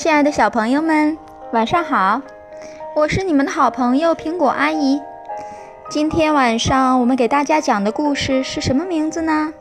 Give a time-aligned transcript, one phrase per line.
[0.00, 1.18] 亲爱的小朋友们，
[1.52, 2.22] 晚上好！
[2.96, 4.98] 我是你们的好朋友苹果阿姨。
[5.90, 9.52] 今天晚上我们给大家讲的故事是什么名字呢？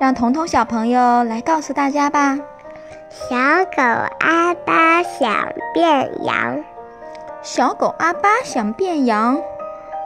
[0.00, 2.36] 让彤彤小朋友来告诉大家吧。
[3.08, 3.82] 小狗
[4.18, 5.30] 阿巴想
[5.72, 6.64] 变羊。
[7.40, 9.40] 小狗阿巴想变羊。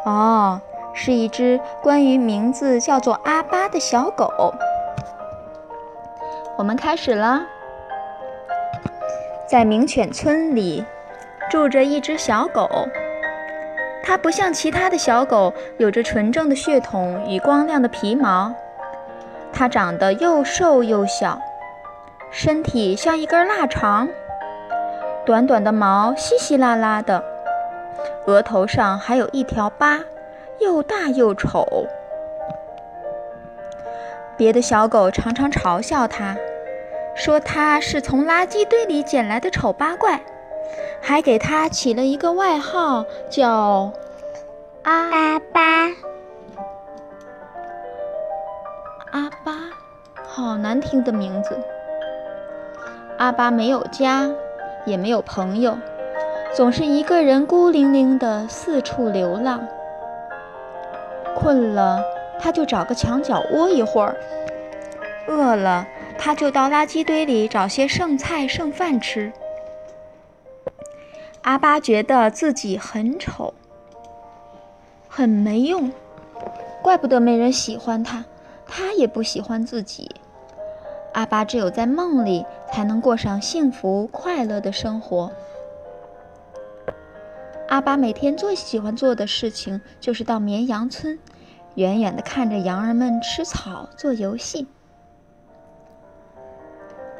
[0.04, 0.60] 哦，
[0.92, 4.52] 是一只关于名字叫做阿巴的小狗。
[6.58, 7.46] 我们开始了。
[9.46, 10.84] 在名犬村里，
[11.48, 12.68] 住着一只小狗。
[14.02, 18.52] 它不像其他的小狗，有着纯正的血统与光亮的皮毛。
[19.52, 21.40] 它长得又瘦又小，
[22.30, 24.08] 身体像一根腊肠，
[25.24, 27.22] 短短的毛稀稀拉拉的，
[28.26, 30.00] 额头上还有一条疤，
[30.58, 31.86] 又大又丑。
[34.36, 36.36] 别的小狗常常嘲笑它。
[37.16, 40.20] 说他是从垃圾堆里捡来的丑八怪，
[41.00, 43.90] 还给他起了一个外号，叫
[44.82, 45.60] 阿巴。
[49.12, 49.52] 阿巴，
[50.26, 51.58] 好难听的名字。
[53.18, 54.28] 阿巴没有家，
[54.84, 55.78] 也没有朋友，
[56.54, 59.66] 总是一个人孤零零的四处流浪。
[61.34, 61.98] 困了，
[62.38, 64.14] 他就找个墙角窝一会儿；
[65.26, 65.86] 饿了。
[66.18, 69.32] 他就到垃圾堆里找些剩菜剩饭吃。
[71.42, 73.54] 阿巴觉得自己很丑，
[75.08, 75.92] 很没用，
[76.82, 78.24] 怪不得没人喜欢他，
[78.66, 80.10] 他也不喜欢自己。
[81.14, 85.30] 阿巴只有在梦里才能过上幸福快乐的生活。
[87.68, 91.18] 阿巴每天最喜欢做的事情就是到绵羊村，
[91.76, 94.66] 远远地看着羊儿们吃草、做游戏。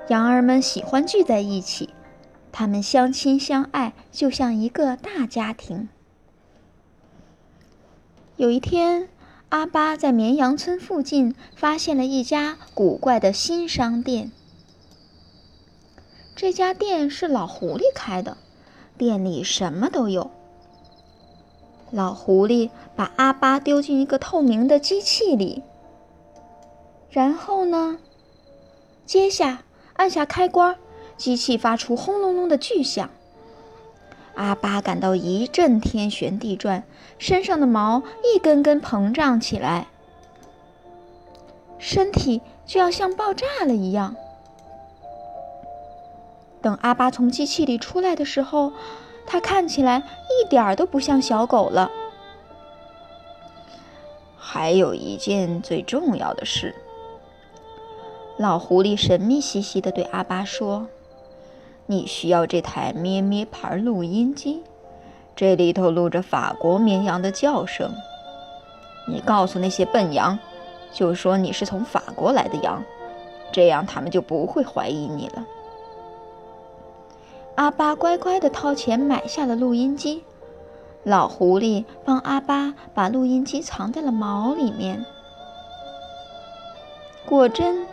[0.08, 1.90] 羊儿们喜欢聚在一起，
[2.52, 5.88] 他们相亲相爱，就像一个大家庭。
[8.36, 9.08] 有一天，
[9.48, 14.30] 阿巴在绵羊村附近发现了一家古怪的新商店。
[16.36, 18.36] 这家店是老狐狸开的，
[18.96, 20.30] 店里什么都有。
[21.90, 25.64] 老狐狸把阿巴丢进一个透明的机器里，
[27.10, 27.98] 然后呢，
[29.04, 29.64] 接下。
[29.96, 30.76] 按下开关，
[31.16, 33.10] 机器发出轰隆隆的巨响。
[34.34, 36.84] 阿巴感到一阵天旋地转，
[37.18, 39.86] 身上的毛一根根膨胀起来，
[41.78, 44.14] 身体就要像爆炸了一样。
[46.60, 48.72] 等阿巴从机器里出来的时候，
[49.26, 51.90] 他看起来一点儿都不像小狗了。
[54.36, 56.74] 还有一件最重要的事。
[58.38, 60.88] 老狐狸神秘兮兮地对阿巴说
[61.86, 64.62] ：“你需要这台咩咩牌录音机，
[65.34, 67.90] 这里头录着法国绵羊的叫声。
[69.08, 70.38] 你告诉那些笨羊，
[70.92, 72.82] 就说你是从法国来的羊，
[73.50, 75.46] 这样他们就不会怀疑你了。”
[77.56, 80.22] 阿巴乖乖地掏钱买下了录音机。
[81.04, 85.06] 老狐狸帮阿巴把录音机藏在了毛里面。
[87.24, 87.86] 果真。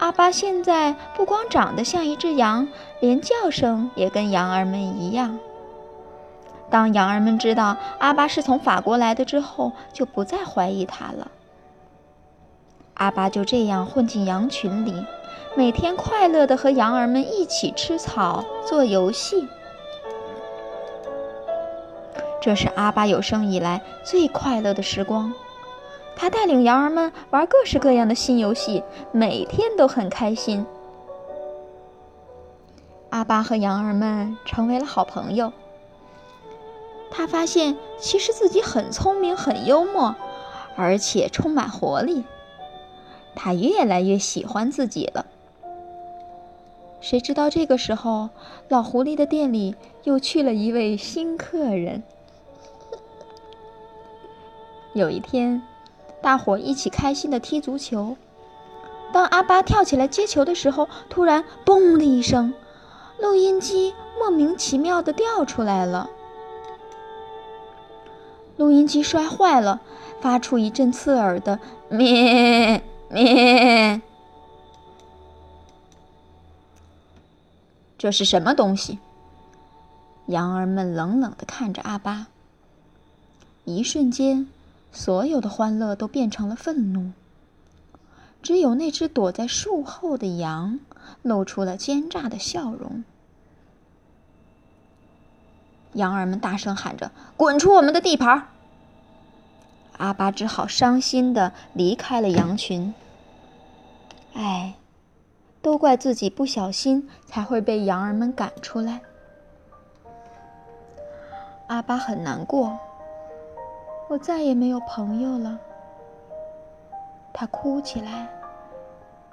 [0.00, 2.66] 阿巴现在不光长得像一只羊，
[3.00, 5.38] 连叫声也跟羊儿们一样。
[6.70, 11.30] 当羊儿们知道阿巴是从法国来的之后，就不再怀疑他了。
[12.94, 15.04] 阿巴就这样混进羊群里，
[15.54, 19.46] 每天快乐地和羊儿们一起吃草、做游戏。
[22.40, 25.30] 这是阿巴有生以来最快乐的时光。
[26.16, 30.66] 他带领羊儿们玩各式各样的新游戏，每天都很开心。
[33.08, 35.52] 阿巴和羊儿们成为了好朋友。
[37.10, 40.14] 他发现，其实自己很聪明、很幽默，
[40.76, 42.24] 而且充满活力。
[43.34, 45.26] 他越来越喜欢自己了。
[47.00, 48.28] 谁知道这个时候，
[48.68, 49.74] 老狐狸的店里
[50.04, 52.02] 又去了一位新客人。
[54.92, 55.62] 有一天。
[56.22, 58.16] 大伙一起开心地踢足球。
[59.12, 62.54] 当阿巴跳起来接球的时候，突然“嘣”的一声，
[63.18, 66.08] 录音机莫名其妙地掉出来了。
[68.56, 69.80] 录音机摔坏了，
[70.20, 71.58] 发出一阵刺耳的
[71.88, 74.00] “咩咩”。
[77.98, 78.98] 这是什么东西？
[80.26, 82.28] 羊儿们冷冷地看着阿巴。
[83.64, 84.48] 一瞬间。
[84.92, 87.12] 所有的欢乐都变成了愤怒。
[88.42, 90.80] 只有那只躲在树后的羊
[91.22, 93.04] 露出了奸诈的笑容。
[95.92, 98.48] 羊儿们大声喊着：“滚出我们的地盘！”
[99.98, 102.94] 阿巴只好伤心的离开了羊群。
[104.32, 104.76] 哎，
[105.60, 109.02] 都怪自己不小心，才会被羊儿们赶出来。
[111.66, 112.78] 阿巴很难过，
[114.10, 115.56] 我再也没有朋友了。
[117.32, 118.26] 他哭起来，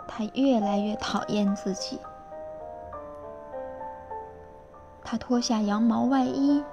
[0.07, 1.99] 他越来越讨厌自己。
[5.03, 6.63] 他脱下羊毛外衣，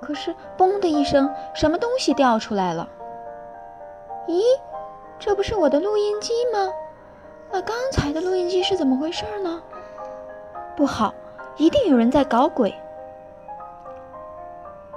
[0.00, 2.88] 可是“嘣”的一声，什么东西掉出来了？
[4.28, 4.40] 咦，
[5.18, 6.72] 这不是我的录音机吗？
[7.50, 9.60] 那刚才的录音机是怎么回事呢？
[10.76, 11.12] 不好，
[11.56, 12.72] 一定有人在搞鬼！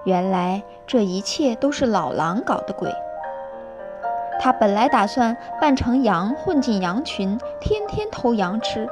[0.04, 2.94] 原来这一切都是老狼搞的鬼。
[4.40, 8.88] 他本来打算扮成羊混进羊群，天天偷羊吃，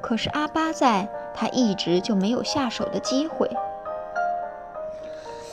[0.00, 1.08] 可是阿巴在。
[1.34, 3.48] 他一直就没有下手的机会。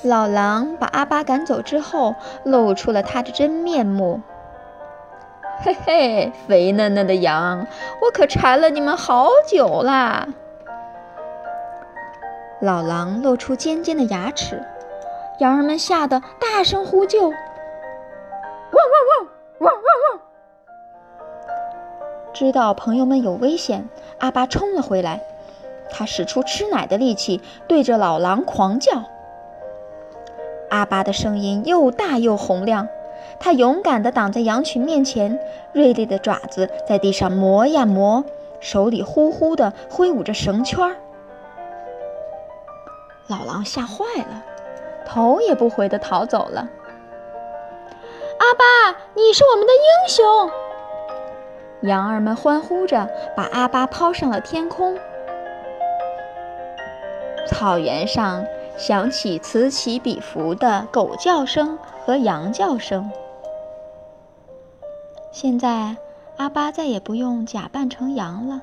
[0.04, 4.20] 老狼把阿巴赶走之后，露出了他的真面目。
[5.62, 7.66] 嘿嘿，肥嫩嫩的羊，
[8.02, 10.28] 我可馋了你们好久啦！
[12.62, 14.62] 老狼露出尖尖的牙齿，
[15.40, 17.38] 羊儿们吓得大声呼救：“汪汪
[19.10, 19.28] 汪，
[19.60, 20.20] 汪汪汪！”
[22.34, 23.88] 知道朋友们有危险，
[24.20, 25.22] 阿巴冲了回来。
[25.90, 29.04] 他使出吃奶的力气，对着老狼狂叫。
[30.70, 32.90] 阿巴的声音又大又洪亮，
[33.40, 35.40] 他勇敢地挡在羊群面前，
[35.72, 38.26] 锐利的爪子在地上磨呀磨，
[38.60, 40.98] 手里呼呼地挥舞着绳圈。
[43.30, 44.44] 老狼吓坏了，
[45.06, 46.68] 头也不回地逃走了。
[48.40, 50.52] 阿巴，你是我们的英雄！
[51.82, 54.98] 羊儿们欢呼着，把阿巴抛上了天空。
[57.48, 58.44] 草原上
[58.76, 63.12] 响起此起彼伏的狗叫声和羊叫声。
[65.32, 65.96] 现在，
[66.38, 68.62] 阿巴再也不用假扮成羊了。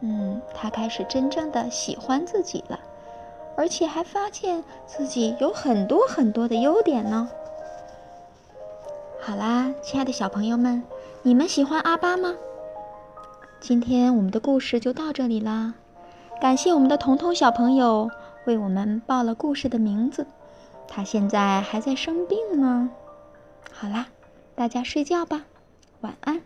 [0.00, 2.80] 嗯，他开始真正的喜欢自己了，
[3.62, 7.30] 而且还发现自己有很多很多的优点呢。
[9.20, 10.82] 好啦，亲爱的小朋友们，
[11.22, 12.34] 你们喜欢阿巴吗？
[13.60, 15.74] 今天我们的故事就到这里啦。
[16.40, 18.10] 感谢我们的彤彤小朋友
[18.46, 20.26] 为我们报了故事的名字，
[20.88, 22.90] 他现在还在生病呢。
[23.70, 24.08] 好啦，
[24.56, 25.44] 大家睡觉吧，
[26.00, 26.42] 晚安。